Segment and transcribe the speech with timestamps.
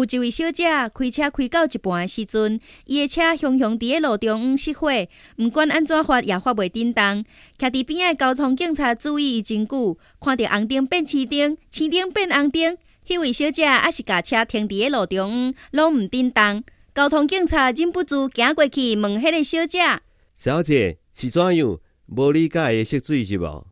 [0.00, 4.90] 有一位小姐开车开到一半的时阵，伊的车雄雄伫个路中央熄火，
[5.36, 7.22] 毋管安怎发也发袂叮当。
[7.58, 16.64] 徛伫边的交通警察注意伊真久，看着红灯变青灯，青灯变红灯，迄位小姐还是驾车停伫个路中央，拢毋叮当。
[16.94, 19.80] 交通警察忍不住行过去问迄个小姐
[20.34, 21.78] ：“小姐是怎样？
[22.06, 23.66] 无理解的涉水是无？”